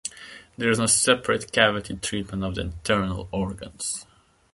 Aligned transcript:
There 0.57 0.71
is 0.71 0.79
no 0.79 0.87
separate 0.87 1.51
cavity 1.51 1.95
treatment 1.95 2.43
of 2.43 2.55
the 2.55 2.61
internal 2.61 3.29
organs. 3.31 4.07